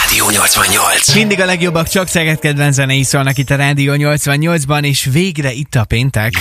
Rádió 0.00 0.30
88. 0.30 1.14
Mindig 1.14 1.40
a 1.40 1.44
legjobbak 1.44 1.88
csak 1.88 2.08
Szeged 2.08 2.38
kedvenc 2.38 2.74
zenei 2.74 3.02
szólnak 3.02 3.38
itt 3.38 3.50
a 3.50 3.56
Rádió 3.56 3.94
88-ban, 3.96 4.84
és 4.84 5.08
végre 5.12 5.52
itt 5.52 5.74
a 5.74 5.84
péntek. 5.84 6.32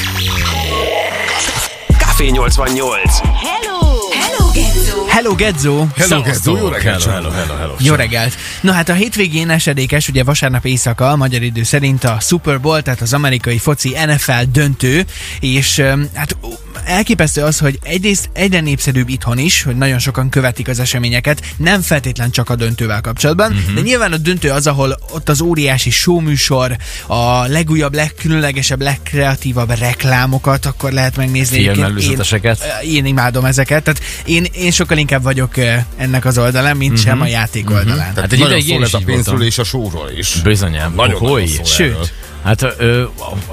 Café 1.98 2.30
88. 2.30 3.20
Hello! 3.20 3.74
Hello, 4.14 4.52
Gezzó! 4.54 5.06
Hello 5.08 5.36
Gedzo! 5.36 5.88
Hello, 5.96 6.22
Gezzó, 6.22 6.58
jó 6.58 6.68
reggelt! 6.68 7.04
Hello, 7.04 7.30
hello, 7.30 7.32
hello, 7.32 7.56
hello. 7.58 7.76
Jó 7.80 7.94
reggelt! 7.94 8.36
Na 8.62 8.72
hát 8.72 8.90
a 8.90 8.94
hétvégén 8.94 9.50
esedékes, 9.50 10.08
ugye 10.08 10.24
vasárnap 10.24 10.66
éjszaka, 10.66 11.12
a 11.12 11.16
magyar 11.16 11.42
idő 11.42 11.64
szerint 11.64 12.04
a 12.04 12.18
Super 12.20 12.62
Bowl, 12.62 12.82
tehát 12.82 13.02
az 13.02 13.14
amerikai 13.14 13.58
foci 13.58 13.98
NFL 14.06 14.44
döntő, 14.52 15.06
és 15.40 15.80
hát 16.14 16.38
elképesztő 16.86 17.42
az, 17.44 17.60
hogy 17.60 17.80
egyrészt 17.84 18.30
egyre 18.34 18.60
népszerűbb 18.60 19.10
itthon 19.10 19.38
is, 19.38 19.64
hogy 19.64 19.76
nagyon 19.78 20.00
sokan 20.00 20.30
követik 20.30 20.68
az 20.68 20.80
eseményeket, 20.80 21.42
nem 21.58 21.82
feltétlen 21.82 22.32
csak 22.32 22.50
a 22.50 22.56
döntővel 22.56 23.02
kapcsolatban, 23.02 23.52
Mhm. 23.52 23.60
uh-huh. 23.60 23.74
de 23.76 23.82
nyilván 23.82 24.12
a 24.14 24.18
döntő 24.18 24.50
az, 24.50 24.68
ahol 24.68 24.98
ott 25.12 25.30
az 25.30 25.42
óriási 25.42 25.90
showműsor, 25.90 26.76
a 27.08 27.48
legújabb, 27.48 27.94
legkülönlegesebb, 27.94 28.82
legkreatívabb 28.82 29.78
reklámokat 29.78 30.66
akkor 30.66 30.92
lehet 30.92 31.16
megnézni. 31.18 31.56
Egyébként 31.58 31.78
én- 31.78 31.84
Filmelőzeteseket. 31.84 32.64
én 32.84 33.06
imádom 33.06 33.46
ezeket, 33.46 33.84
tehát 33.84 34.02
én, 34.26 34.46
én 34.54 34.72
sokkal 34.72 34.98
inkább 34.98 35.24
vagyok 35.24 35.54
ennek 35.98 36.26
az 36.26 36.38
oldalán, 36.38 36.78
mint 36.78 37.00
sem 37.02 37.22
a 37.22 37.28
játék 37.28 37.70
oldalán. 37.70 37.98
Tehát 37.98 38.14
Hát 38.14 38.20
hát 38.20 38.32
egy 38.34 38.40
nagyon 38.40 38.58
ideig 38.58 38.74
szól 38.74 38.84
ez 38.84 38.94
a 38.94 39.02
pénzről 39.06 39.44
és 39.44 39.58
a 39.58 39.64
sóról 39.64 40.10
is. 40.18 40.36
Bizonyám. 40.44 40.94
Nagyon, 40.96 41.22
nagyon 41.22 41.48
szól 41.48 41.66
Sőt. 41.66 41.92
erről. 41.92 42.08
Hát 42.44 42.62
ö, 42.78 43.04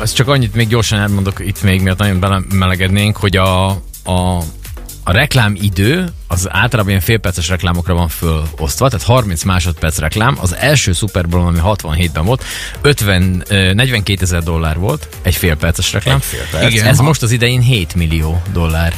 ez 0.02 0.12
csak 0.12 0.28
annyit 0.28 0.54
még 0.54 0.68
gyorsan 0.68 0.98
elmondok 0.98 1.38
itt 1.46 1.62
még, 1.62 1.80
miatt 1.80 1.98
nagyon 1.98 2.20
belemelegednénk, 2.20 3.16
hogy 3.16 3.36
a, 3.36 3.68
a, 4.04 4.36
a 5.04 5.12
reklámidő 5.12 6.08
az 6.28 6.48
általában 6.50 6.90
ilyen 6.90 7.02
félperces 7.02 7.48
reklámokra 7.48 7.94
van 7.94 8.08
fölosztva, 8.08 8.88
tehát 8.88 9.06
30 9.06 9.42
másodperc 9.42 9.98
reklám. 9.98 10.38
Az 10.40 10.54
első 10.56 10.92
Super 10.92 11.28
Bowl, 11.28 11.46
ami 11.46 11.58
67-ben 11.62 12.24
volt, 12.24 12.44
50, 12.80 13.44
ö, 13.48 13.72
42 13.72 14.22
ezer 14.22 14.42
dollár 14.42 14.78
volt, 14.78 15.08
egy 15.22 15.34
félperces 15.34 15.92
reklám. 15.92 16.16
Egy 16.16 16.22
fél 16.22 16.46
perc. 16.50 16.72
Igen. 16.72 16.86
Ez 16.86 16.98
most 16.98 17.22
az 17.22 17.30
idején 17.30 17.60
7 17.60 17.94
millió 17.94 18.42
dollár. 18.52 18.94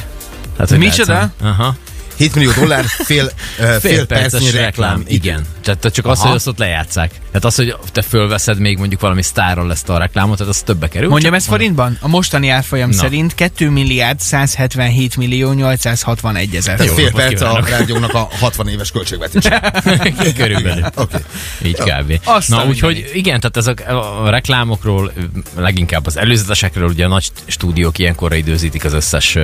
Tehát, 0.53 0.69
hogy 0.69 0.77
Micsoda? 0.77 1.31
Aha. 1.41 1.75
7 2.17 2.35
millió 2.35 2.51
dollár 2.51 2.85
fél, 2.87 3.23
uh, 3.25 3.31
fél, 3.65 3.79
Fél 3.79 4.05
percnyi 4.05 4.39
perces 4.39 4.51
reklám. 4.51 4.63
reklám, 4.63 5.03
igen. 5.07 5.45
Tehát 5.63 5.79
te 5.79 5.89
csak 5.89 6.05
az, 6.05 6.17
Aha. 6.19 6.27
hogy 6.27 6.35
azt 6.35 6.47
ott 6.47 6.57
lejátszák. 6.57 7.11
Tehát 7.33 7.47
az, 7.47 7.55
hogy 7.55 7.75
te 7.91 8.01
fölveszed 8.01 8.59
még 8.59 8.77
mondjuk 8.77 9.01
valami 9.01 9.21
sztárral 9.21 9.71
ezt 9.71 9.89
a 9.89 9.97
reklámot, 9.97 10.37
tehát 10.37 10.53
az 10.53 10.61
többe 10.61 10.87
kerül. 10.87 11.09
Mondjam 11.09 11.33
ezt 11.33 11.47
forintban? 11.47 11.97
A 12.01 12.07
mostani 12.07 12.49
árfolyam 12.49 12.89
Na. 12.89 12.95
szerint 12.95 13.35
2 13.35 13.69
milliárd 13.69 14.19
177 14.19 15.17
millió 15.17 15.51
861 15.51 16.55
ezer 16.55 16.77
Tehát 16.77 16.93
fél 16.93 17.05
napot 17.05 17.19
perc 17.21 17.41
a 17.41 17.45
kívánok. 17.45 17.69
rádiónak 17.69 18.13
a 18.13 18.29
60 18.39 18.67
éves 18.67 18.91
költségvetése. 18.91 19.73
Körülbelül. 20.37 20.85
Oké. 20.95 21.17
Így 21.63 21.77
kb. 21.77 22.19
Azt 22.23 22.51
a 22.51 22.55
Na, 22.55 22.65
úgyhogy 22.65 23.11
igen, 23.13 23.39
tehát 23.39 23.57
ezek 23.57 23.89
a 23.89 24.29
reklámokról, 24.29 25.13
leginkább 25.57 26.05
az 26.05 26.17
előzetesekről, 26.17 26.87
ugye 26.87 27.05
a 27.05 27.07
nagy 27.07 27.31
stúdiók 27.45 27.97
ilyenkorra 27.97 28.35
időzítik 28.35 28.85
az 28.85 28.93
összes 28.93 29.37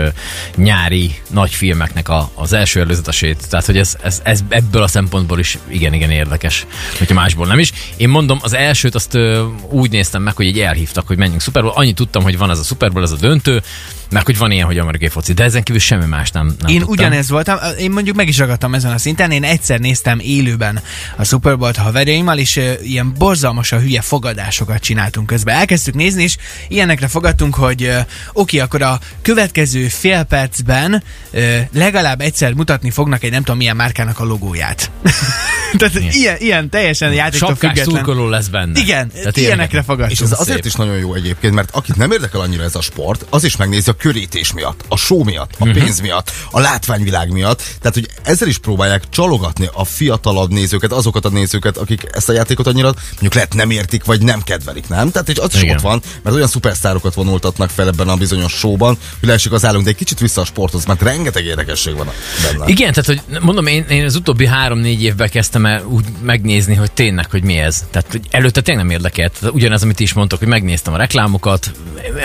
nyári 0.55 1.15
nagy 1.29 1.51
filmeknek 1.51 2.09
a, 2.09 2.31
az 2.33 2.53
első 2.53 2.79
előzetesét. 2.79 3.47
Tehát, 3.49 3.65
hogy 3.65 3.77
ez, 3.77 3.95
ez, 4.03 4.19
ez, 4.23 4.39
ebből 4.49 4.83
a 4.83 4.87
szempontból 4.87 5.39
is 5.39 5.57
igen, 5.67 5.93
igen 5.93 6.11
érdekes, 6.11 6.65
hogyha 6.97 7.13
másból 7.13 7.47
nem 7.47 7.59
is. 7.59 7.71
Én 7.97 8.09
mondom, 8.09 8.39
az 8.41 8.53
elsőt 8.53 8.95
azt 8.95 9.13
ö, 9.13 9.47
úgy 9.69 9.91
néztem 9.91 10.21
meg, 10.21 10.35
hogy 10.35 10.45
egy 10.45 10.59
elhívtak, 10.59 11.07
hogy 11.07 11.17
menjünk 11.17 11.41
Super 11.41 11.61
Bowl. 11.63 11.73
Annyit 11.75 11.95
tudtam, 11.95 12.23
hogy 12.23 12.37
van 12.37 12.49
ez 12.49 12.59
a 12.59 12.63
Super 12.63 12.91
Bowl, 12.91 13.03
ez 13.03 13.11
a 13.11 13.15
döntő, 13.15 13.61
meg 14.09 14.25
hogy 14.25 14.37
van 14.37 14.51
ilyen, 14.51 14.65
hogy 14.65 14.77
amerikai 14.77 15.07
foci, 15.07 15.33
de 15.33 15.43
ezen 15.43 15.63
kívül 15.63 15.81
semmi 15.81 16.05
más 16.05 16.31
nem, 16.31 16.45
nem 16.45 16.69
Én 16.69 16.79
tudtam. 16.79 16.89
ugyanez 16.89 17.29
voltam, 17.29 17.57
én 17.79 17.91
mondjuk 17.91 18.15
meg 18.15 18.27
is 18.27 18.37
ragadtam 18.37 18.73
ezen 18.73 18.91
a 18.91 18.97
szinten, 18.97 19.31
én 19.31 19.43
egyszer 19.43 19.79
néztem 19.79 20.19
élőben 20.21 20.79
a 21.17 21.23
Super 21.23 21.57
Bowl-t 21.57 21.77
haverjaimmal, 21.77 22.37
és 22.37 22.55
uh, 22.55 22.73
ilyen 22.83 23.13
borzalmasan 23.17 23.79
hülye 23.79 24.01
fogadásokat 24.01 24.79
csináltunk 24.79 25.27
közben. 25.27 25.55
Elkezdtük 25.55 25.93
nézni, 25.93 26.23
és 26.23 26.37
ilyenekre 26.67 27.07
fogadtunk, 27.07 27.55
hogy 27.55 27.83
uh, 27.83 27.97
oké, 28.33 28.59
akkor 28.59 28.81
a 28.81 28.99
következő 29.21 29.87
fél 29.87 30.23
percben 30.23 31.03
uh, 31.33 31.59
legalább 31.73 32.21
egyszer 32.21 32.53
mutatni 32.53 32.91
fognak 32.91 33.23
egy 33.23 33.31
nem 33.31 33.43
tudom 33.43 33.57
milyen 33.57 33.75
márkának 33.75 34.19
a 34.19 34.25
logóját. 34.25 34.91
Tehát 35.77 36.13
ilyen, 36.13 36.35
ilyen 36.39 36.69
teljesen 36.69 37.13
játéktól 37.13 37.49
Sapkás 37.49 37.69
független. 37.69 37.95
szurkoló 37.95 38.27
lesz 38.27 38.47
benne. 38.47 38.79
Igen, 38.79 39.11
Tehát 39.11 39.37
ilyenekre 39.37 39.79
És 39.79 39.85
fogadtunk. 39.85 40.31
ez 40.31 40.39
azért 40.39 40.65
is 40.65 40.73
nagyon 40.73 40.97
jó 40.97 41.13
egyébként, 41.13 41.53
mert 41.53 41.69
akit 41.71 41.95
nem 41.95 42.11
érdekel 42.11 42.39
annyira 42.39 42.63
ez 42.63 42.75
a 42.75 42.81
sport, 42.81 43.25
az 43.29 43.43
is 43.43 43.55
megnézi 43.55 43.89
a 43.89 43.93
körítés 43.93 44.53
miatt, 44.53 44.83
a 44.87 44.97
show 44.97 45.23
miatt, 45.23 45.51
a 45.59 45.69
pénz 45.73 45.99
miatt, 45.99 46.31
a 46.51 46.59
látványvilág 46.59 47.31
miatt. 47.31 47.57
Tehát, 47.57 47.93
hogy 47.93 48.07
ezzel 48.23 48.47
is 48.47 48.57
próbálják 48.57 49.09
csalogatni 49.09 49.69
a 49.73 49.85
fiatalabb 49.85 50.51
nézőket, 50.51 50.91
azokat 50.91 51.25
a 51.25 51.29
nézőket, 51.29 51.77
akik 51.77 52.07
ezt 52.11 52.29
a 52.29 52.33
játékot 52.33 52.67
annyira 52.67 52.93
mondjuk 53.11 53.33
lehet 53.33 53.53
nem 53.53 53.69
értik, 53.71 54.03
vagy 54.03 54.21
nem 54.21 54.41
kedvelik, 54.41 54.87
nem? 54.87 55.11
Tehát, 55.11 55.27
hogy 55.27 55.39
az 55.39 55.55
is 55.55 55.61
Igen. 55.61 55.75
ott 55.75 55.81
van, 55.81 56.01
mert 56.23 56.35
olyan 56.35 56.47
szupersztárokat 56.47 57.13
vonultatnak 57.13 57.69
fel 57.69 57.87
ebben 57.87 58.07
a 58.07 58.15
bizonyos 58.15 58.51
showban, 58.51 58.97
hogy 59.19 59.27
leesik 59.27 59.51
az 59.51 59.65
állunk, 59.65 59.83
de 59.83 59.89
egy 59.89 59.95
kicsit 59.95 60.19
vissza 60.19 60.41
a 60.41 60.45
sporthoz, 60.45 60.85
mert 60.85 61.01
rengeteg 61.01 61.45
érdekesség 61.45 61.95
van 61.95 62.09
benne. 62.43 62.65
Igen, 62.67 62.93
tehát 62.93 63.05
hogy 63.05 63.39
mondom, 63.41 63.67
én, 63.67 63.85
én 63.89 64.05
az 64.05 64.15
utóbbi 64.15 64.47
három-négy 64.47 65.03
évben 65.03 65.29
kezdtem 65.29 65.58
el 65.65 65.83
úgy 65.85 66.05
megnézni, 66.21 66.75
hogy 66.75 66.91
tényleg, 66.91 67.31
hogy 67.31 67.43
mi 67.43 67.57
ez. 67.57 67.85
Tehát 67.91 68.11
hogy 68.11 68.21
előtte 68.29 68.61
tényleg 68.61 68.85
nem 68.85 68.93
érdekelt. 68.93 69.39
Ugyanez, 69.51 69.83
amit 69.83 69.99
is 69.99 70.13
mondtok, 70.13 70.39
hogy 70.39 70.47
megnéztem 70.47 70.93
a 70.93 70.97
reklámokat, 70.97 71.71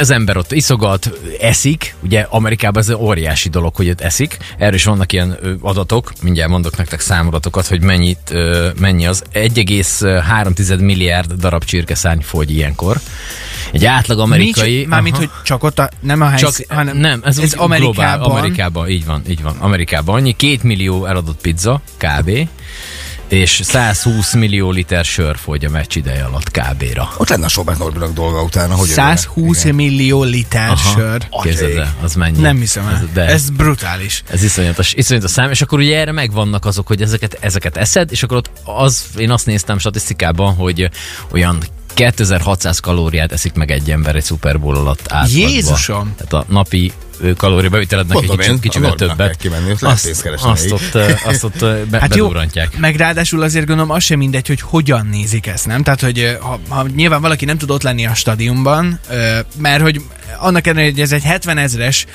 az 0.00 0.10
ember 0.10 0.36
ott 0.36 0.52
iszogat, 0.52 1.10
eszik, 1.40 1.94
ugye 2.00 2.26
Amerikában 2.28 2.82
ez 2.82 2.90
óriási 2.90 3.48
dolog, 3.48 3.74
hogy 3.74 3.88
ott 3.88 4.00
eszik. 4.00 4.36
Erről 4.58 4.74
is 4.74 4.84
vannak 4.84 5.12
ilyen 5.12 5.38
adatok, 5.60 6.12
mindjárt 6.22 6.50
mondok 6.50 6.76
nektek 6.76 7.00
számadatokat, 7.00 7.66
hogy 7.66 7.82
mennyit, 7.82 8.34
mennyi 8.78 9.06
az. 9.06 9.22
1,3 9.32 10.80
milliárd 10.80 11.32
darab 11.32 11.64
csirkeszárny 11.64 12.20
fogy 12.20 12.50
ilyenkor. 12.50 13.00
Egy 13.72 13.84
átlag 13.84 14.18
amerikai... 14.18 14.74
Nincs, 14.74 14.88
mármint, 14.88 15.16
hogy 15.16 15.30
csak 15.44 15.62
ott 15.62 15.78
a, 15.78 15.88
nem 16.00 16.20
a 16.20 16.24
Csak, 16.24 16.40
helyszín, 16.40 16.66
hanem 16.68 16.96
nem, 16.96 17.20
ez, 17.24 17.38
ez 17.38 17.52
Amerikában. 17.52 18.18
Globál, 18.18 18.38
Amerikában, 18.38 18.88
így 18.88 19.04
van, 19.04 19.22
így 19.28 19.42
van. 19.42 19.56
Amerikában 19.58 20.14
annyi, 20.14 20.36
két 20.36 20.62
millió 20.62 21.06
eladott 21.06 21.40
pizza, 21.40 21.80
kb. 21.96 22.48
És 23.34 23.60
120 23.64 24.34
millió 24.34 24.70
liter 24.70 25.04
sör 25.04 25.36
fogy 25.36 25.64
a 25.64 25.70
meccs 25.70 25.96
ideje 25.96 26.24
alatt 26.24 26.50
kb-ra. 26.50 27.12
Ott 27.16 27.28
lenne 27.28 27.44
a 27.44 27.48
Sobert 27.48 27.78
Norbinak 27.78 28.12
dolga 28.12 28.42
utána, 28.42 28.74
hogy 28.74 28.88
120 28.88 29.62
Igen. 29.62 29.74
millió 29.74 30.22
liter 30.22 30.76
sör. 30.76 31.28
Képzeld 31.42 31.76
el, 31.76 31.94
az 32.02 32.14
mennyi? 32.14 32.40
Nem 32.40 32.56
hiszem 32.56 32.86
el. 32.88 33.08
de 33.12 33.26
Ez 33.26 33.50
brutális. 33.50 34.22
Ez 34.30 34.42
iszonyatos, 34.42 34.92
iszonyatos 34.92 35.30
szám, 35.30 35.50
és 35.50 35.62
akkor 35.62 35.78
ugye 35.78 35.98
erre 35.98 36.12
megvannak 36.12 36.64
azok, 36.64 36.86
hogy 36.86 37.02
ezeket, 37.02 37.38
ezeket 37.40 37.76
eszed, 37.76 38.10
és 38.10 38.22
akkor 38.22 38.36
ott 38.36 38.50
az, 38.64 39.04
én 39.16 39.30
azt 39.30 39.46
néztem 39.46 39.78
statisztikában, 39.78 40.54
hogy 40.54 40.90
olyan 41.30 41.62
2600 41.94 42.78
kalóriát 42.78 43.32
eszik 43.32 43.52
meg 43.52 43.70
egy 43.70 43.90
ember 43.90 44.16
egy 44.16 44.24
Super 44.24 44.60
Bowl 44.60 44.76
alatt 44.76 45.06
átlagban. 45.08 45.50
Jézusom! 45.50 46.14
Tehát 46.16 46.46
a 46.46 46.52
napi 46.52 46.92
ö, 47.20 47.32
kalóriabevitelednek 47.32 48.16
egy 48.22 48.60
kicsit, 48.60 48.80
Norbinak 48.80 48.96
többet. 48.96 49.16
kell 49.16 49.34
kimenni, 49.34 49.70
azt, 49.80 50.26
azt, 50.42 50.72
ott, 50.72 50.94
azt 51.24 51.44
ott 51.44 51.88
be, 51.90 52.00
Hát 52.00 52.14
jó, 52.14 52.32
meg 52.78 52.96
ráadásul 52.96 53.42
azért 53.42 53.66
gondolom 53.66 53.90
az 53.90 54.02
sem 54.02 54.18
mindegy, 54.18 54.46
hogy 54.46 54.60
hogyan 54.60 55.06
nézik 55.06 55.46
ezt, 55.46 55.66
nem? 55.66 55.82
Tehát, 55.82 56.00
hogy 56.00 56.36
ha, 56.40 56.60
ha 56.68 56.86
nyilván 56.94 57.20
valaki 57.20 57.44
nem 57.44 57.58
tud 57.58 57.70
ott 57.70 57.82
lenni 57.82 58.06
a 58.06 58.14
stadionban, 58.14 59.00
mert 59.58 59.82
hogy 59.82 60.00
annak 60.38 60.66
ellenére, 60.66 60.90
hogy 60.90 61.00
ez 61.00 61.12
egy 61.12 61.22
70 61.22 61.58
ezres 61.58 62.06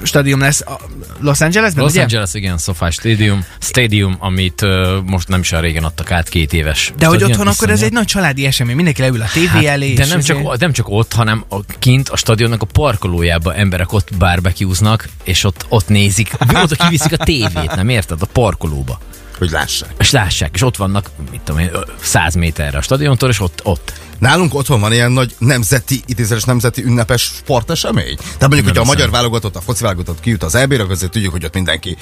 ö, 0.00 0.04
stadion 0.04 0.38
lesz 0.38 0.60
a 0.60 0.80
Los 1.20 1.40
Angelesben, 1.40 1.82
Los 1.84 1.92
ugye? 1.92 2.02
Angeles, 2.02 2.34
igen, 2.34 2.58
SoFi 2.58 2.90
Stadium, 2.90 3.44
Stadium, 3.60 4.16
amit 4.18 4.62
uh, 4.62 5.02
most 5.04 5.28
nem 5.28 5.40
is 5.40 5.52
olyan 5.52 5.64
régen 5.64 5.84
adtak 5.84 6.10
át 6.10 6.28
két 6.28 6.52
éves. 6.52 6.92
De 6.98 7.06
hogy 7.06 7.24
otthon 7.24 7.46
akkor 7.46 7.70
ez 7.70 7.82
egy 7.82 7.92
nagy 7.92 8.04
családi 8.06 8.46
esemény, 8.46 8.76
mindenki 8.76 9.00
leül 9.00 9.22
a 9.22 9.26
tévé 9.32 9.66
elé. 9.66 9.86
Hát, 9.88 9.96
de 9.96 10.02
és 10.02 10.08
nem 10.08 10.20
csak, 10.20 10.58
nem 10.58 10.72
csak 10.72 10.88
ott, 10.88 11.12
hanem 11.12 11.44
a, 11.48 11.56
kint 11.78 12.08
a 12.08 12.16
stadionnak 12.16 12.62
a 12.62 12.66
parkolójában 12.66 13.54
emberek 13.54 13.92
ott 13.92 14.08
barbecueznak, 14.18 15.08
és 15.24 15.44
ott, 15.44 15.66
ott 15.68 15.88
nézik, 15.88 16.32
oda 16.64 16.74
kiviszik 16.74 17.12
a 17.12 17.16
tévét, 17.16 17.74
nem 17.74 17.88
érted? 17.88 18.22
A 18.22 18.26
parkolóba. 18.26 18.98
hogy 19.38 19.50
lássák. 19.50 19.90
És 19.98 20.10
lássák, 20.10 20.50
és 20.54 20.62
ott 20.62 20.76
vannak, 20.76 21.10
mit 21.30 21.40
tudom 21.40 21.60
én, 21.60 21.70
100 22.02 22.34
méterre 22.34 22.78
a 22.78 22.82
stadiontól, 22.82 23.28
és 23.28 23.40
ott, 23.40 23.60
ott. 23.64 23.92
Nálunk 24.20 24.54
otthon 24.54 24.80
van 24.80 24.92
ilyen 24.92 25.12
nagy 25.12 25.34
nemzeti, 25.38 26.02
idézeles 26.06 26.42
nemzeti 26.44 26.82
ünnepes 26.84 27.22
sportesemény. 27.22 28.16
Tehát 28.16 28.40
mondjuk, 28.40 28.64
hogyha 28.64 28.82
a 28.82 28.84
magyar 28.84 29.10
válogatott, 29.10 29.56
a 29.56 29.60
foci 29.60 29.82
válogatott 29.82 30.20
kijut 30.20 30.42
az 30.42 30.54
EB-re, 30.54 30.82
azért 30.88 31.10
tudjuk, 31.10 31.32
hogy 31.32 31.44
ott 31.44 31.54
mindenki 31.54 31.96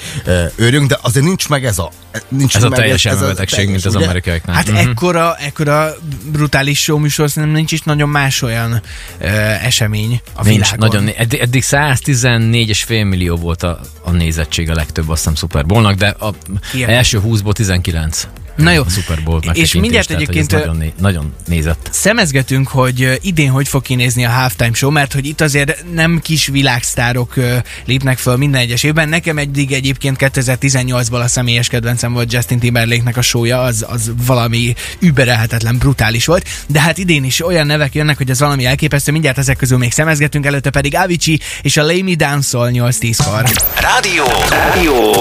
őrünk, 0.55 0.87
de 0.89 0.97
azért 1.01 1.25
nincs 1.25 1.49
meg 1.49 1.65
ez 1.65 1.79
a... 1.79 1.91
Nincs 2.27 2.55
Ez 2.55 2.63
a 2.63 2.69
meg 2.69 2.79
teljes 2.79 3.05
ez 3.05 3.13
a 3.13 3.17
elmebetegség, 3.17 3.69
mint 3.69 3.85
az 3.85 3.95
ugye? 3.95 4.03
amerikaiaknál. 4.05 4.55
Hát 4.55 4.67
Mhm. 4.69 4.77
ekkora, 4.77 5.35
ekkora 5.35 5.93
brutális 6.31 6.79
show 6.81 6.97
műsor 6.97 7.29
szerintem 7.29 7.57
nincs 7.57 7.71
is 7.71 7.81
nagyon 7.81 8.09
más 8.09 8.41
olyan 8.41 8.81
ö, 9.19 9.25
esemény 9.61 10.21
a 10.33 10.43
Nincs, 10.43 10.71
világon. 10.71 10.77
nagyon, 11.03 11.07
eddig, 11.17 11.39
eddig 11.39 11.63
114,5 11.65 12.87
millió 13.09 13.35
volt 13.35 13.63
a, 13.63 13.79
a 14.03 14.11
nézettség 14.11 14.69
a 14.69 14.73
legtöbb, 14.73 15.09
azt 15.09 15.17
hiszem 15.19 15.35
Super 15.35 15.65
Bowl-nak, 15.65 15.93
de 15.95 16.07
a 16.19 16.33
Hihetetlen. 16.71 16.97
első 16.97 17.21
20-ból 17.25 17.53
19. 17.53 18.27
Na 18.55 18.71
jó. 18.71 18.83
A 18.85 18.89
Super 18.89 19.23
Bowl 19.23 19.41
És 19.53 19.73
mindjárt 19.73 20.07
tehát, 20.07 20.25
hogy 20.25 20.37
ez 20.37 20.43
egyébként, 20.43 20.61
nagyon, 20.65 20.77
né- 20.77 20.99
nagyon 20.99 21.33
nézett. 21.47 21.89
Szemezgetünk, 22.09 22.67
hogy 22.67 23.19
idén 23.21 23.49
hogy 23.49 23.67
fog 23.67 23.81
kinézni 23.81 24.25
a 24.25 24.29
halftime 24.29 24.73
show, 24.73 24.91
mert 24.91 25.13
hogy 25.13 25.25
itt 25.25 25.41
azért 25.41 25.85
nem 25.93 26.19
kis 26.23 26.47
világsztárok 26.47 27.33
lépnek 27.85 28.17
föl 28.17 28.35
minden 28.35 28.61
egyes 28.61 28.83
évben. 28.83 29.09
Nekem 29.09 29.37
eddig 29.37 29.71
egyébként 29.71 30.17
2018-ban 30.19 31.23
a 31.23 31.27
személyes 31.27 31.67
kedvencem 31.67 32.13
volt 32.13 32.33
Justin 32.33 32.59
Timberlake-nek 32.59 33.17
a 33.17 33.21
showja, 33.21 33.61
az, 33.61 33.85
az 33.89 34.11
valami 34.25 34.73
überelhetetlen, 34.99 35.77
brutális 35.77 36.25
volt, 36.25 36.47
de 36.67 36.81
hát 36.81 36.97
idén 36.97 37.23
is 37.23 37.45
olyan 37.45 37.65
nevek 37.65 37.93
jönnek, 37.93 38.17
hogy 38.17 38.29
ez 38.29 38.39
valami 38.39 38.65
elképesztő, 38.65 39.11
mindjárt 39.11 39.37
ezek 39.37 39.57
közül 39.57 39.77
még 39.77 39.91
szemezgetünk, 39.91 40.45
előtte 40.45 40.69
pedig 40.69 40.95
Avicii 40.95 41.39
és 41.61 41.77
a 41.77 41.83
Lay 41.83 42.01
Me 42.01 42.15
Dance-ol 42.15 42.69
8-10-kor. 42.73 43.43
Rádió. 43.81 44.25
Rádió. 44.49 45.13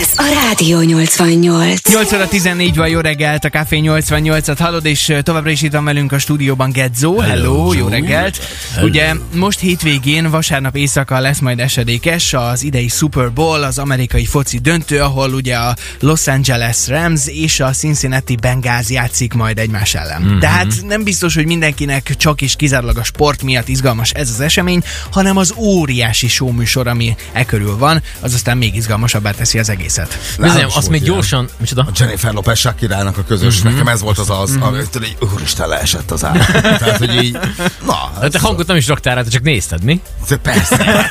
Ez 0.00 0.08
a 0.16 0.46
Rádió 0.46 0.80
88. 0.80 1.88
8 1.88 2.12
óra 2.12 2.28
14 2.28 2.76
van, 2.76 2.88
jó 2.88 3.00
reggelt, 3.00 3.44
a 3.44 3.48
Café 3.48 3.80
88-at 3.82 4.56
hallod, 4.58 4.84
és 4.86 5.12
továbbra 5.22 5.50
is 5.50 5.62
itt 5.62 5.72
van 5.72 5.84
velünk 5.84 6.12
a 6.12 6.18
stúdióban 6.34 6.70
Gedzo. 6.70 7.18
Hello, 7.18 7.30
Hello 7.30 7.72
jó 7.72 7.88
reggelt. 7.88 8.38
Ugye 8.82 9.14
most 9.34 9.58
hétvégén, 9.58 10.30
vasárnap 10.30 10.76
éjszaka 10.76 11.18
lesz 11.20 11.38
majd 11.38 11.60
esedékes 11.60 12.32
az 12.32 12.62
idei 12.62 12.88
Super 12.88 13.32
Bowl, 13.32 13.62
az 13.62 13.78
amerikai 13.78 14.24
foci 14.24 14.58
döntő, 14.58 15.00
ahol 15.00 15.32
ugye 15.32 15.56
a 15.56 15.76
Los 16.00 16.26
Angeles 16.26 16.88
Rams 16.88 17.26
és 17.26 17.60
a 17.60 17.70
Cincinnati 17.70 18.36
Bengals 18.36 18.88
játszik 18.90 19.32
majd 19.32 19.58
egymás 19.58 19.94
ellen. 19.94 20.22
Mm-hmm. 20.22 20.38
Tehát 20.38 20.72
nem 20.86 21.02
biztos, 21.02 21.34
hogy 21.34 21.46
mindenkinek 21.46 22.14
csak 22.16 22.40
is 22.40 22.56
kizárólag 22.56 22.98
a 22.98 23.04
sport 23.04 23.42
miatt 23.42 23.68
izgalmas 23.68 24.10
ez 24.10 24.30
az 24.30 24.40
esemény, 24.40 24.82
hanem 25.10 25.36
az 25.36 25.54
óriási 25.56 26.28
showműsor, 26.28 26.86
ami 26.86 27.16
e 27.32 27.44
körül 27.44 27.76
van, 27.76 28.02
az 28.20 28.34
aztán 28.34 28.56
még 28.56 28.74
izgalmasabbá 28.74 29.30
teszi 29.30 29.58
az 29.58 29.68
egészet. 29.68 30.18
Is 30.44 30.74
azt 30.74 30.88
még 30.88 31.02
gyorsan... 31.02 31.48
Micsoda? 31.60 31.82
A 31.82 31.92
Jennifer 31.98 32.32
Lopez 32.32 32.58
Shakira-nak 32.58 33.18
a 33.18 33.24
közös, 33.24 33.58
Mhm. 33.62 33.72
nekem 33.72 33.88
ez 33.88 34.00
volt 34.00 34.18
az 34.18 34.30
az, 34.30 34.56
amit 34.60 34.90
tudod, 34.90 35.08
így, 35.08 35.16
úristen, 35.34 35.68
leesett 35.68 36.10
az 36.10 36.23
ár. 36.24 36.46
Tehát, 36.60 36.96
hogy 36.96 37.24
így, 37.24 37.38
na, 37.86 38.04
Hát 38.20 38.30
te 38.30 38.38
hangot 38.38 38.66
nem 38.66 38.76
is 38.76 38.86
raktál 38.86 39.14
rá, 39.14 39.22
te 39.22 39.30
csak 39.30 39.42
nézted, 39.42 39.82
mi? 39.82 40.00
ez, 40.22 40.36
persze. 40.42 41.10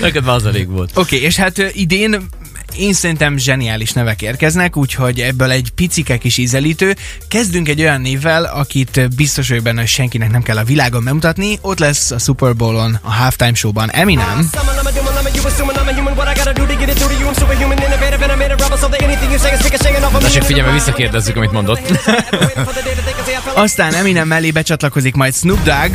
Neked 0.00 0.24
már 0.24 0.34
az 0.34 0.46
elég 0.46 0.68
volt. 0.68 0.90
Oké, 0.94 1.16
okay, 1.16 1.26
és 1.28 1.36
hát 1.36 1.58
idén 1.72 2.28
én 2.76 2.92
szerintem 2.92 3.36
zseniális 3.36 3.92
nevek 3.92 4.22
érkeznek, 4.22 4.76
úgyhogy 4.76 5.20
ebből 5.20 5.50
egy 5.50 5.70
picike 5.74 6.16
kis 6.16 6.36
ízelítő. 6.36 6.96
Kezdünk 7.28 7.68
egy 7.68 7.80
olyan 7.80 8.00
névvel, 8.00 8.44
akit 8.44 9.14
biztos 9.16 9.48
vagyok 9.48 9.64
benne, 9.64 9.80
hogy 9.80 9.88
senkinek 9.88 10.30
nem 10.30 10.42
kell 10.42 10.56
a 10.56 10.64
világon 10.64 11.04
bemutatni. 11.04 11.58
Ott 11.60 11.78
lesz 11.78 12.10
a 12.10 12.18
Super 12.18 12.56
Bowl-on, 12.56 12.98
a 13.02 13.12
halftime 13.12 13.54
showban 13.54 13.90
Eminem. 13.90 14.50
Tessék 20.20 20.42
figyelme, 20.42 20.72
visszakérdezzük, 20.72 21.36
amit 21.36 21.52
mondott. 21.52 21.80
Aztán 23.54 23.94
Eminem 23.94 24.28
mellé 24.28 24.50
becsatlakozik 24.50 25.14
majd 25.14 25.34
Snoop 25.34 25.62
Dogg, 25.62 25.94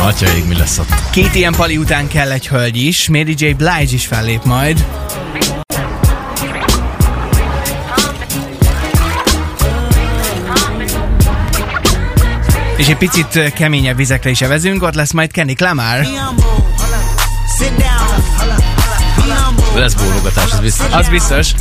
Atyaig, 0.00 0.44
mi 0.48 0.56
lesz 0.56 0.78
ott? 0.78 1.10
két 1.10 1.34
ilyen 1.34 1.52
pali 1.52 1.76
után 1.76 2.08
kell 2.08 2.30
egy 2.30 2.48
hölgy 2.48 2.76
is, 2.76 3.08
Mary 3.08 3.34
J. 3.38 3.50
Blige 3.50 3.92
is 3.92 4.06
fellép 4.06 4.44
majd. 4.44 4.84
És 12.76 12.88
egy 12.88 12.96
picit 12.96 13.52
keményebb 13.52 13.96
vizekre 13.96 14.30
is 14.30 14.40
evezünk, 14.40 14.82
ott 14.82 14.94
lesz 14.94 15.12
majd 15.12 15.30
Kenny 15.30 15.54
Lamar. 15.58 16.06
Lesz 19.74 19.94
bólogatás, 19.94 20.52
ez 20.52 20.60
biztos. 20.60 20.86
Az 20.92 21.08
biztos. 21.08 21.52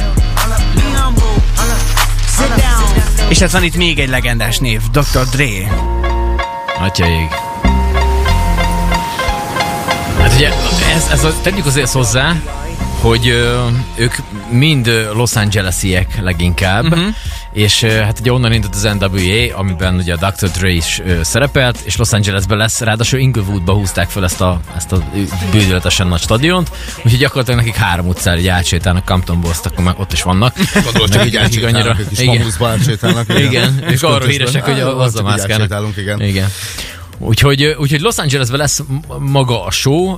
És 3.30 3.40
hát 3.40 3.52
van 3.52 3.64
itt 3.64 3.76
még 3.76 4.00
egy 4.00 4.10
legendás 4.10 4.58
név, 4.58 4.82
Dr. 4.92 5.30
Dre. 5.32 5.46
Atyaig. 6.80 7.30
Hát 10.20 10.34
ugye, 10.36 10.50
ez, 10.96 11.08
ez 11.12 11.24
a, 11.24 11.34
tegyük 11.42 11.66
azért 11.66 11.92
hozzá, 11.92 12.36
hogy 13.02 13.28
ö, 13.28 13.68
ők 13.96 14.16
mind 14.50 15.10
Los 15.14 15.36
Angelesiek 15.36 16.22
leginkább, 16.22 16.86
uh-huh. 16.86 17.16
És 17.54 17.84
hát 17.84 18.20
ugye 18.20 18.32
onnan 18.32 18.52
indult 18.52 18.76
az 18.76 18.84
NWA, 19.00 19.58
amiben 19.58 19.96
ugye 19.96 20.14
a 20.14 20.32
Dr. 20.32 20.50
Dre 20.50 20.70
is 20.70 21.02
szerepelt, 21.22 21.80
és 21.84 21.96
Los 21.96 22.12
Angelesben 22.12 22.58
lesz, 22.58 22.80
ráadásul 22.80 23.20
Inglewoodba 23.20 23.74
húzták 23.74 24.10
fel 24.10 24.24
ezt 24.24 24.42
a, 24.42 24.60
ezt 24.76 24.92
a 24.92 25.04
bűnületesen 25.52 26.08
nagy 26.08 26.20
stadiont, 26.22 26.72
úgyhogy 26.98 27.18
gyakorlatilag 27.20 27.60
nekik 27.60 27.76
három 27.76 28.08
utcára 28.08 28.40
így 28.40 28.48
átsétálnak 28.48 29.06
Comptonból, 29.06 29.50
azt 29.50 29.66
akkor 29.66 29.84
meg 29.84 30.00
ott 30.00 30.14
is 30.14 30.22
vannak. 30.24 30.56
Gondolod, 30.84 31.10
csak 31.10 31.26
így 31.26 31.40
kis 32.10 32.20
igen. 32.20 32.46
átsétálnak. 32.62 33.40
Igen, 33.40 33.84
és 33.90 34.02
arról 34.02 34.28
híresek, 34.28 34.64
hogy 34.64 34.80
Ah, 34.80 35.00
azzal 35.00 35.24
mászkálnak. 35.24 35.98
igen. 35.98 36.22
Igen. 36.22 36.48
Úgyhogy, 37.18 37.64
úgyhogy 37.66 38.02
Los 38.02 38.18
Angelesben 38.18 38.60
lesz 38.60 38.82
maga 39.20 39.66
a 39.66 39.72
show, 39.72 40.18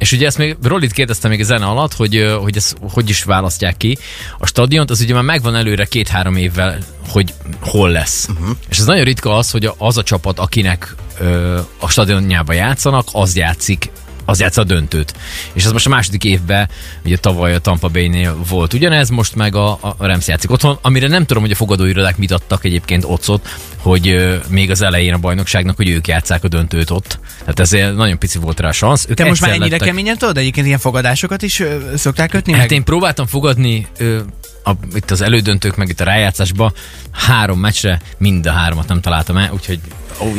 és 0.00 0.12
ugye 0.12 0.26
ezt 0.26 0.38
még 0.38 0.56
Rollit 0.62 0.92
kérdezte 0.92 1.28
még 1.28 1.40
a 1.40 1.44
zene 1.44 1.66
alatt, 1.66 1.94
hogy, 1.94 2.34
hogy 2.40 2.56
ezt 2.56 2.76
hogy 2.92 3.08
is 3.08 3.22
választják 3.22 3.76
ki. 3.76 3.98
A 4.38 4.46
stadiont, 4.46 4.90
az 4.90 5.00
ugye 5.00 5.14
már 5.14 5.22
megvan 5.22 5.56
előre 5.56 5.84
két-három 5.84 6.36
évvel, 6.36 6.78
hogy 7.08 7.34
hol 7.60 7.90
lesz. 7.90 8.28
Uh-huh. 8.28 8.56
És 8.68 8.78
ez 8.78 8.84
nagyon 8.84 9.04
ritka 9.04 9.36
az, 9.36 9.50
hogy 9.50 9.70
az 9.78 9.96
a 9.96 10.02
csapat, 10.02 10.38
akinek 10.38 10.94
ö, 11.18 11.58
a 11.78 11.88
stadionjába 11.88 12.52
játszanak, 12.52 13.08
az 13.12 13.36
játszik 13.36 13.90
az 14.30 14.40
játsza 14.40 14.60
a 14.60 14.64
döntőt. 14.64 15.14
És 15.52 15.64
ez 15.64 15.72
most 15.72 15.86
a 15.86 15.88
második 15.88 16.24
évben, 16.24 16.68
ugye 17.04 17.16
tavaly 17.16 17.54
a 17.54 17.58
Tampa 17.58 17.88
Bay-nél 17.88 18.36
volt 18.48 18.72
ugyanez, 18.72 19.08
most 19.08 19.34
meg 19.34 19.54
a, 19.54 19.70
a 19.82 19.96
Rams 19.98 20.26
játszik 20.28 20.50
otthon, 20.50 20.78
amire 20.82 21.08
nem 21.08 21.26
tudom, 21.26 21.42
hogy 21.42 21.52
a 21.52 21.54
fogadóirodák 21.54 22.16
mit 22.16 22.30
adtak 22.30 22.64
egyébként 22.64 23.04
otcot, 23.04 23.48
hogy 23.76 24.08
ö, 24.08 24.36
még 24.48 24.70
az 24.70 24.82
elején 24.82 25.14
a 25.14 25.18
bajnokságnak, 25.18 25.76
hogy 25.76 25.88
ők 25.88 26.06
játszák 26.08 26.44
a 26.44 26.48
döntőt 26.48 26.90
ott. 26.90 27.18
Tehát 27.38 27.60
ezért 27.60 27.94
nagyon 27.94 28.18
pici 28.18 28.38
volt 28.38 28.60
rá 28.60 28.68
a 28.68 28.72
szansz. 28.72 29.06
Ők 29.08 29.16
Te 29.16 29.24
most 29.24 29.40
már 29.40 29.50
ennyire 29.50 29.64
lettek- 29.70 29.86
keményen 29.88 30.18
tudod? 30.18 30.36
Egyébként 30.36 30.66
ilyen 30.66 30.78
fogadásokat 30.78 31.42
is 31.42 31.60
ö, 31.60 31.76
szokták 31.96 32.30
kötni 32.30 32.52
Hát 32.52 32.60
meg? 32.60 32.70
én 32.70 32.84
próbáltam 32.84 33.26
fogadni 33.26 33.86
ö, 33.98 34.20
a, 34.64 34.70
itt 34.94 35.10
az 35.10 35.20
elődöntők, 35.20 35.76
meg 35.76 35.88
itt 35.88 36.00
a 36.00 36.04
rájátszásba 36.04 36.72
három 37.10 37.58
meccsre, 37.60 38.00
mind 38.18 38.46
a 38.46 38.50
háromat 38.52 38.88
nem 38.88 39.00
találtam 39.00 39.36
el, 39.36 39.50
úgyhogy 39.52 39.80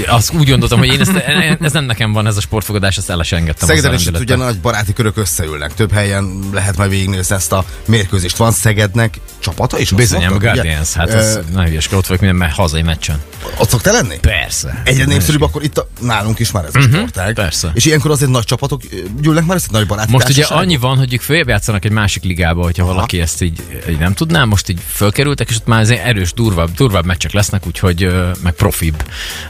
azt 0.08 0.34
úgy 0.34 0.50
gondoltam, 0.50 0.80
hogy 0.80 0.94
én 0.94 1.00
ezt, 1.00 1.16
ez 1.62 1.74
nem 1.74 1.86
nekem 1.86 2.14
van 2.14 2.28
ez 2.28 2.38
a 2.38 2.42
sportfogadás, 2.42 2.98
ezt 2.98 3.10
el 3.10 3.24
se 3.24 3.36
engedtem. 3.36 3.68
Szegeden 3.68 3.94
is 3.94 4.08
ugye 4.08 4.36
nagy 4.36 4.60
baráti 4.60 4.94
körök 4.94 5.18
összeülnek. 5.18 5.74
Több 5.74 5.92
helyen 5.92 6.40
lehet 6.54 6.78
majd 6.78 6.90
végignézni 6.90 7.36
ezt 7.36 7.52
a 7.52 7.66
mérkőzést. 7.86 8.38
Van 8.38 8.52
Szegednek 8.52 9.20
csapata 9.40 9.80
is? 9.80 9.92
Bizony, 9.92 10.26
a? 10.26 10.38
Guardians, 10.38 10.94
hát 10.94 11.10
Ö, 11.10 11.18
az 11.18 11.40
nagyon 11.52 11.68
hülyeskedő, 11.68 11.98
ott 11.98 12.08
vagyok 12.08 12.22
minden 12.22 12.40
me- 12.40 12.54
hazai 12.54 12.82
meccsen. 12.82 13.20
Ott 13.58 13.70
szoktál 13.70 13.94
lenni? 13.94 14.20
Persze. 14.20 14.82
Egyre 14.86 15.06
népszerűbb 15.06 15.42
akkor 15.42 15.64
itt 15.64 15.78
a, 15.78 15.88
nálunk 16.02 16.40
is 16.40 16.52
már 16.52 16.66
ez 16.66 16.76
a 16.76 16.80
uh-huh, 16.80 16.96
sportág. 16.96 17.26
Mhm, 17.26 17.36
persze. 17.36 17.72
És 17.74 17.86
ilyenkor 17.86 18.12
azért 18.12 18.32
nagy 18.32 18.44
csapatok 18.44 18.82
gyűlnek 19.22 19.46
már 19.46 19.56
össze, 19.56 19.68
nagy 19.72 19.88
baráti 19.88 20.12
Most 20.12 20.30
ugye 20.30 20.46
annyi 20.46 20.78
van, 20.78 20.98
hogy 20.98 21.14
ők 21.14 21.22
följebb 21.22 21.48
játszanak 21.48 21.86
egy 21.86 21.92
másik 21.92 22.24
ligába, 22.24 22.64
hogyha 22.64 22.84
Aha. 22.84 22.94
valaki 22.94 23.22
ezt 23.22 23.42
így, 23.42 23.62
így 23.90 23.98
nem 24.00 24.14
tudná, 24.14 24.44
most 24.44 24.70
így 24.70 24.80
fölkerültek, 24.88 25.50
és 25.50 25.56
ott 25.56 25.66
már 25.66 25.92
erős, 25.92 26.34
durvább, 26.34 26.72
durvább 26.72 27.06
meccsek 27.06 27.32
lesznek, 27.32 27.68
úgyhogy 27.68 28.14
meg 28.44 28.54
profibb 28.54 29.04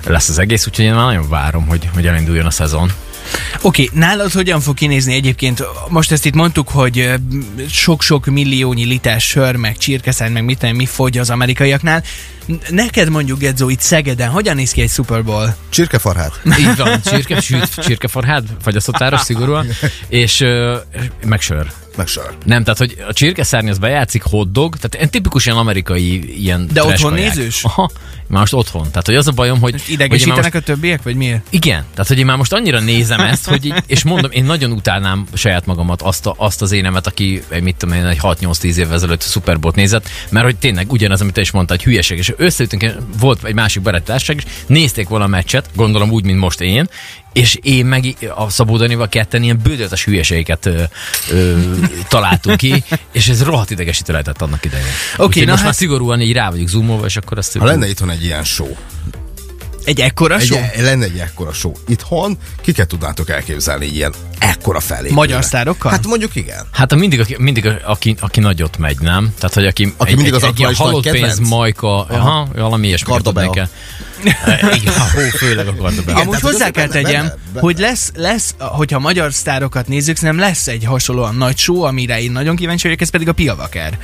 lesz 0.05 0.20
az 0.29 0.39
egész, 0.39 0.67
úgyhogy 0.67 0.85
én 0.85 0.93
már 0.93 1.05
nagyon 1.05 1.29
várom, 1.29 1.67
hogy, 1.67 1.89
hogy 1.93 2.07
elinduljon 2.07 2.45
a 2.45 2.51
szezon. 2.51 2.91
Oké, 3.61 3.83
okay, 3.83 3.99
nálad 3.99 4.31
hogyan 4.31 4.59
fog 4.59 4.75
kinézni 4.75 5.13
egyébként? 5.13 5.63
Most 5.89 6.11
ezt 6.11 6.25
itt 6.25 6.33
mondtuk, 6.33 6.69
hogy 6.69 7.13
sok-sok 7.69 8.25
milliónyi 8.25 8.85
liter 8.85 9.21
sör, 9.21 9.55
meg 9.55 9.77
csirkeszár, 9.77 10.29
meg 10.29 10.43
mit 10.43 10.59
tudom, 10.59 10.75
mi 10.75 10.85
fogy 10.85 11.17
az 11.17 11.29
amerikaiaknál. 11.29 12.03
Neked 12.69 13.09
mondjuk, 13.09 13.39
Gedzo, 13.39 13.69
itt 13.69 13.79
Szegeden, 13.79 14.29
hogyan 14.29 14.55
néz 14.55 14.71
ki 14.71 14.81
egy 14.81 14.89
Super 14.89 15.23
Bowl? 15.23 15.55
Csirkefarhát. 15.69 16.41
Így 16.59 16.75
van, 16.77 17.01
csirke, 17.01 17.41
sült, 17.41 17.73
csirkefarhád, 17.85 18.43
fagyasztott 18.61 19.19
szigorúan, 19.19 19.67
és 20.07 20.39
ö, 20.39 20.77
meg 21.25 21.41
sör. 21.41 21.71
Meg 22.01 22.09
sör. 22.09 22.33
Nem, 22.45 22.63
tehát, 22.63 22.79
hogy 22.79 23.03
a 23.07 23.13
csirkeszárny 23.13 23.69
az 23.69 23.77
bejátszik, 23.77 24.23
hotdog, 24.23 24.75
tehát 24.75 24.95
ilyen 24.95 25.09
tipikus 25.09 25.45
ilyen 25.45 25.57
amerikai 25.57 26.39
ilyen 26.41 26.67
De 26.73 26.83
otthon 26.83 27.11
kaják. 27.11 27.35
nézős? 27.35 27.63
Aha, 27.63 27.91
már 28.27 28.39
most 28.39 28.53
otthon. 28.53 28.87
Tehát, 28.89 29.05
hogy 29.05 29.15
az 29.15 29.27
a 29.27 29.31
bajom, 29.31 29.59
hogy... 29.59 29.71
hogy 29.71 29.81
már 29.81 29.89
Idegesítenek 29.89 30.53
most, 30.53 30.55
a 30.55 30.59
többiek, 30.59 31.03
vagy 31.03 31.15
miért? 31.15 31.47
igen, 31.49 31.85
tehát, 31.91 32.07
hogy 32.07 32.19
én 32.19 32.25
már 32.25 32.37
most 32.37 32.53
annyira 32.53 32.79
nézem 32.79 33.19
ezt, 33.19 33.47
hogy 33.47 33.73
és 33.87 34.03
mondom, 34.03 34.31
én 34.31 34.43
nagyon 34.43 34.71
utálnám 34.71 35.25
saját 35.33 35.65
magamat, 35.65 36.01
azt, 36.01 36.25
a, 36.25 36.33
azt 36.37 36.61
az 36.61 36.71
énemet, 36.71 37.07
aki, 37.07 37.43
egy, 37.49 37.61
mit 37.61 37.75
tudom 37.75 37.95
én, 37.95 38.05
egy 38.05 38.19
6-8-10 38.21 38.75
évvel 38.75 38.93
ezelőtt 38.93 39.21
Super 39.21 39.57
nézett, 39.73 40.09
mert 40.29 40.45
hogy 40.45 40.55
tényleg 40.55 40.91
ugyanaz, 40.91 41.21
amit 41.21 41.33
te 41.33 41.41
is 41.41 41.51
mondtad, 41.51 41.77
hogy 41.77 41.85
hülyeség, 41.85 42.17
és 42.17 42.33
összeütünk, 42.37 42.95
volt 43.19 43.43
egy 43.43 43.53
másik 43.53 43.81
baráttárság, 43.81 44.35
és 44.37 44.43
nézték 44.65 45.07
volna 45.07 45.25
a 45.25 45.27
meccset, 45.27 45.69
gondolom 45.75 46.11
úgy, 46.11 46.23
mint 46.23 46.39
most 46.39 46.61
én, 46.61 46.89
és 47.33 47.59
én 47.61 47.85
meg 47.85 48.15
a 48.35 48.49
Szabó 48.49 48.77
Danival 48.77 49.09
ketten 49.09 49.43
ilyen 49.43 49.59
bődöletes 49.63 50.03
hülyeségeket 50.03 50.65
ö, 50.65 50.83
ö, 51.31 51.59
találtunk 52.07 52.57
ki, 52.57 52.83
és 53.11 53.27
ez 53.27 53.43
rohadt 53.43 53.69
idegesítő 53.69 54.11
lehetett 54.11 54.41
annak 54.41 54.65
idején. 54.65 54.85
Oké, 55.13 55.23
Úgyhogy 55.23 55.45
na 55.45 55.51
most 55.51 55.55
hát- 55.57 55.65
már 55.65 55.75
szigorúan 55.75 56.21
így 56.21 56.33
rá 56.33 56.49
vagyok 56.49 56.67
zoomolva, 56.67 57.05
és 57.05 57.17
akkor 57.17 57.37
ezt... 57.37 57.57
Ha 57.57 57.65
lenne 57.65 57.89
itthon 57.89 58.09
egy 58.09 58.23
ilyen 58.23 58.43
show, 58.43 58.75
Egy 59.85 59.99
ekkora 60.01 60.35
Egy, 60.37 60.45
show? 60.45 60.59
lenne 60.77 61.05
egy 61.05 61.17
ekkora 61.17 61.53
show. 61.53 61.71
Itthon 61.87 62.37
kiket 62.61 62.87
tudnátok 62.87 63.29
elképzelni 63.29 63.85
egy 63.85 63.95
ilyen 63.95 64.13
ekkora 64.39 64.79
felé? 64.79 65.11
Magyar 65.11 65.43
sztárokkal? 65.43 65.91
Hát 65.91 66.07
mondjuk 66.07 66.35
igen. 66.35 66.65
Hát 66.71 66.91
a 66.91 66.95
mindig, 66.95 67.19
aki, 67.19 67.35
mindig 67.39 67.65
a- 67.65 67.79
aki, 67.83 68.15
aki 68.19 68.39
nagyot 68.39 68.77
megy, 68.77 68.99
nem? 68.99 69.33
Tehát, 69.39 69.55
hogy 69.55 69.65
aki, 69.65 69.93
Aki 69.97 70.15
mindig 70.15 70.33
az 70.33 70.43
egy, 70.43 70.63
egy 70.63 70.77
halott 70.77 71.09
pénz, 71.09 71.39
majka, 71.39 72.05
aha, 72.05 72.47
valami 72.55 72.87
ilyesmi. 72.87 73.11
Kardabea. 73.11 73.43
tudnék 73.45 73.61
el. 73.63 73.69
Igen, 74.75 74.93
hó, 75.13 75.19
főleg 75.37 75.67
a 75.67 75.75
kardabea. 75.75 76.15
Amúgy 76.15 76.27
tehát 76.27 76.41
hozzá 76.41 76.69
kell 76.69 76.87
benne- 76.87 77.03
tegyem, 77.03 77.21
benne- 77.21 77.37
benne. 77.53 77.59
hogy 77.59 77.79
lesz, 77.79 78.11
lesz, 78.15 78.55
hogyha 78.57 78.99
magyar 78.99 79.33
sztárokat 79.33 79.87
nézzük, 79.87 80.15
szerintem 80.17 80.39
lesz 80.45 80.67
egy 80.67 80.83
hasonlóan 80.83 81.35
nagy 81.35 81.57
show, 81.57 81.81
amire 81.81 82.21
én 82.21 82.31
nagyon 82.31 82.55
kíváncsi 82.55 82.83
vagyok, 82.83 83.01
ez 83.01 83.09
pedig 83.09 83.27
a 83.27 83.33
Piavaker. 83.33 83.97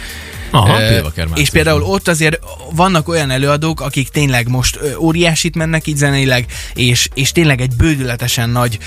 Aha, 0.52 0.78
Pilvaker 0.88 1.28
és 1.36 1.50
például 1.50 1.82
ott 1.82 2.08
azért 2.08 2.40
vannak 2.72 3.08
olyan 3.08 3.32
előadók, 3.32 3.82
akik 3.82 4.10
tényleg 4.10 4.48
most 4.48 4.80
óriásit 5.00 5.56
mennek 5.56 5.88
így 5.88 5.96
zeneileg, 5.96 6.46
és, 6.74 7.10
és 7.14 7.32
tényleg 7.32 7.62
egy 7.62 7.76
bődületesen 7.76 8.50
nagy 8.50 8.78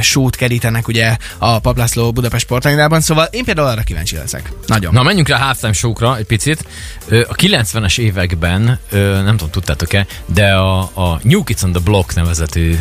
sót 0.00 0.36
kerítenek 0.36 0.88
ugye 0.88 1.16
a 1.38 1.58
Paplászló 1.58 2.12
Budapest 2.12 2.44
Sportainában, 2.44 3.00
szóval 3.00 3.28
én 3.30 3.44
például 3.44 3.68
arra 3.68 3.82
kíváncsi 3.82 4.16
leszek. 4.16 4.52
Nagyon. 4.66 4.92
Na, 4.92 5.02
menjünk 5.02 5.28
rá 5.28 5.36
a 5.36 5.44
halftime 5.44 5.72
show 5.72 6.14
egy 6.14 6.24
picit. 6.24 6.64
A 7.08 7.34
90-es 7.34 7.98
években, 7.98 8.78
nem 8.90 9.36
tudom, 9.36 9.50
tudtátok-e, 9.50 10.06
de 10.26 10.52
a, 10.52 10.78
a 10.80 11.20
New 11.22 11.44
Kids 11.44 11.62
on 11.62 11.72
the 11.72 11.80
Block 11.84 12.14
nevezetű 12.14 12.76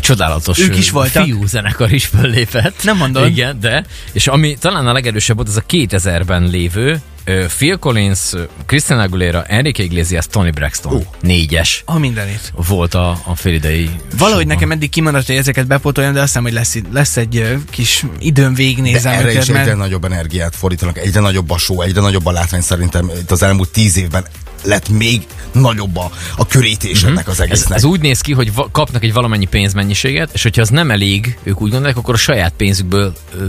csodálatos 0.00 0.58
Ők 0.58 0.76
is 0.76 0.90
voltak. 0.90 1.24
fiú 1.24 1.46
zenekar 1.46 1.92
is 1.92 2.06
föllépett. 2.06 2.82
Nem 2.82 2.96
mondod? 2.96 3.26
Igen, 3.26 3.60
de. 3.60 3.84
És 4.12 4.26
ami 4.26 4.56
talán 4.60 4.86
a 4.86 4.92
legerősebb 4.92 5.36
volt, 5.36 5.48
az 5.48 5.56
a 5.56 5.62
2000-ben 5.68 6.42
lévő 6.42 7.00
Phil 7.56 7.76
Collins, 7.78 8.18
ö, 8.32 8.42
Christina 8.66 9.02
Aguilera, 9.02 9.42
Enrique 9.44 9.84
Iglesias, 9.84 10.26
Tony 10.26 10.50
Braxton. 10.52 10.94
Ó. 10.94 11.00
Négyes 11.20 11.82
A 11.86 11.98
mindenit. 11.98 12.52
volt 12.68 12.94
a, 12.94 13.20
a 13.24 13.34
félidei 13.34 13.84
Valahogy 13.84 14.28
showban. 14.28 14.46
nekem 14.46 14.70
eddig 14.70 14.90
kimaradt, 14.90 15.26
hogy 15.26 15.36
ezeket 15.36 15.66
bepótoljam, 15.66 16.12
de 16.12 16.18
azt 16.20 16.28
hiszem, 16.28 16.42
hogy 16.42 16.52
lesz, 16.52 16.76
lesz 16.92 17.16
egy 17.16 17.56
kis 17.70 18.04
időm 18.18 18.50
De 18.50 18.56
végignézem 18.56 19.12
erre 19.12 19.28
őket, 19.28 19.42
is 19.42 19.48
egyre 19.48 19.64
mert 19.64 19.76
nagyobb 19.76 20.04
energiát 20.04 20.56
fordítanak, 20.56 20.98
egyre 20.98 21.20
nagyobb 21.20 21.50
a 21.50 21.58
show, 21.58 21.82
egyre 21.82 22.00
nagyobb 22.00 22.26
a 22.26 22.32
látvány 22.32 22.60
szerintem 22.60 23.10
itt 23.20 23.30
az 23.30 23.42
elmúlt 23.42 23.68
tíz 23.68 23.96
évben 23.98 24.24
lett 24.64 24.88
még 24.88 25.26
nagyobb 25.52 25.96
a, 25.96 26.10
a 26.36 26.46
körítés 26.46 27.02
ennek 27.02 27.28
az 27.28 27.40
Ez, 27.40 27.40
egésznek. 27.40 27.76
ez 27.76 27.84
úgy 27.84 28.00
néz 28.00 28.20
ki, 28.20 28.32
hogy 28.32 28.54
va- 28.54 28.68
kapnak 28.72 29.02
egy 29.04 29.12
valamennyi 29.12 29.46
pénzmennyiséget, 29.46 30.30
és 30.32 30.42
hogyha 30.42 30.60
az 30.62 30.68
nem 30.68 30.90
elég, 30.90 31.38
ők 31.42 31.60
úgy 31.60 31.70
gondolják, 31.70 31.96
akkor 31.96 32.14
a 32.14 32.18
saját 32.18 32.52
pénzükből 32.56 33.12
ö, 33.38 33.46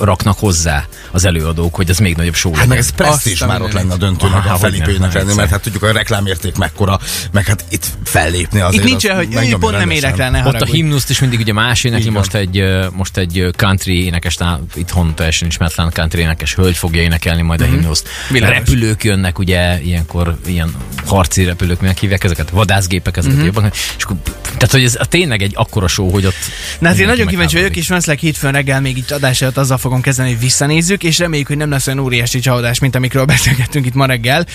raknak 0.00 0.38
hozzá 0.38 0.86
az 1.10 1.24
előadók, 1.24 1.74
hogy 1.74 1.90
ez 1.90 1.98
még 1.98 2.16
nagyobb 2.16 2.34
show 2.34 2.54
Hát 2.54 2.66
meg 2.66 2.78
ez 2.78 2.90
presztízs 2.90 3.40
már 3.40 3.62
ott 3.62 3.72
lenne 3.72 3.92
a 3.92 3.96
döntőnek 3.96 4.46
a 4.46 4.56
felépőjének 4.56 5.12
lenni, 5.12 5.34
mert 5.34 5.50
hát 5.50 5.60
tudjuk 5.62 5.82
a 5.82 5.92
reklámérték 5.92 6.56
mekkora, 6.56 7.00
meg 7.30 7.46
hát 7.46 7.64
itt 7.68 7.86
fellépni 8.04 8.60
azért. 8.60 8.82
itt 8.84 8.88
nincs 8.88 9.04
az 9.04 9.10
olyan, 9.10 9.26
hogy 9.32 9.50
ő 9.52 9.56
pont 9.56 9.78
nem 9.78 10.14
rá, 10.16 10.30
ne 10.30 10.46
Ott 10.46 10.60
a 10.60 10.64
himnuszt 10.64 11.10
is 11.10 11.20
mindig 11.20 11.38
ugye 11.38 11.52
más 11.52 11.84
énekli, 11.84 12.08
most 12.08 12.34
egy, 12.34 12.62
most 12.92 13.16
egy 13.16 13.46
country 13.56 14.04
énekesnál, 14.04 14.64
itthon 14.74 15.14
teljesen 15.14 15.48
ismeretlen 15.48 15.90
country 15.92 16.20
énekes 16.20 16.54
hölgy 16.54 16.76
fogja 16.76 17.02
énekelni 17.02 17.42
majd 17.42 17.60
a 17.60 17.64
himnuszt. 17.64 18.08
Mhm. 18.24 18.32
Világos. 18.32 18.56
Repülők 18.56 19.04
jönnek, 19.04 19.38
ugye 19.38 19.82
ilyenkor 19.82 20.35
ilyen 20.46 20.74
harci 21.06 21.44
repülők, 21.44 21.80
minek 21.80 21.98
hívják 21.98 22.24
ezeket, 22.24 22.50
vadászgépek, 22.50 23.16
ezeket 23.16 23.36
Mhm. 23.36 23.46
jobban. 23.46 23.70
És 23.96 24.04
akkor, 24.04 24.16
tehát, 24.42 24.70
hogy 24.70 24.84
ez 24.84 24.96
tényleg 25.08 25.42
egy 25.42 25.52
akkora 25.56 25.88
show, 25.88 26.10
hogy 26.10 26.26
ott 26.26 26.34
Na 26.78 26.88
hát 26.88 26.98
én 26.98 27.06
nagyon 27.06 27.26
kíváncsi 27.26 27.56
vagyok, 27.56 27.76
és 27.76 27.88
valószínűleg 27.88 28.22
hétfőn 28.22 28.52
reggel 28.52 28.80
még 28.80 28.96
itt 28.96 29.10
adás 29.10 29.42
előtt 29.42 29.56
azzal 29.56 29.78
fogom 29.78 30.00
kezdeni, 30.00 30.28
hogy 30.30 30.38
visszanézzük, 30.40 31.02
és 31.04 31.18
reméljük, 31.18 31.46
hogy 31.48 31.56
nem 31.56 31.70
lesz 31.70 31.86
olyan 31.86 31.98
óriási 31.98 32.38
csalódás, 32.38 32.78
mint 32.78 32.94
amikről 32.94 33.24
beszélgettünk 33.34 33.86
itt 33.86 33.94
ma 33.94 34.06
reggel. 34.06 34.46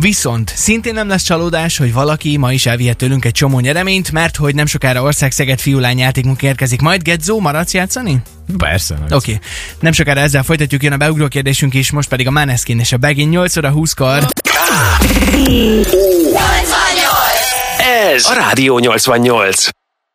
Viszont 0.00 0.52
szintén 0.56 0.94
nem 0.94 1.08
lesz 1.08 1.22
csalódás, 1.22 1.76
hogy 1.76 1.92
valaki 1.92 2.36
ma 2.36 2.52
is 2.52 2.66
elvihet 2.66 2.96
tőlünk 2.96 3.24
egy 3.24 3.32
csomó 3.32 3.60
nyereményt, 3.60 4.12
mert 4.12 4.36
hogy 4.36 4.54
nem 4.54 4.66
sokára 4.66 5.02
ország 5.02 5.32
Szeged 5.32 5.60
fiúlány 5.60 5.98
játékunk 5.98 6.42
érkezik. 6.42 6.80
Majd 6.80 7.02
Gedzó, 7.02 7.40
maradsz 7.40 7.74
játszani? 7.74 8.22
Persze. 8.56 8.94
Oké. 8.94 9.14
Okay. 9.14 9.38
Nem 9.80 9.92
sokára 9.92 10.20
ezzel 10.20 10.42
folytatjuk, 10.42 10.82
jön 10.82 10.92
a 10.92 10.96
beugró 10.96 11.28
kérdésünk 11.28 11.74
is, 11.74 11.90
most 11.90 12.08
pedig 12.08 12.26
a 12.26 12.30
Maneskin 12.30 12.78
és 12.78 12.92
a 12.92 12.96
Begin 12.96 13.28
8 13.28 13.56
óra 13.56 13.72
20-kor. 13.74 14.26
Ez 18.14 18.26
a 18.26 18.34
Rádió 18.34 18.74
88. 18.74 19.79